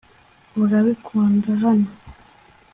[0.61, 1.89] Urabikunda hano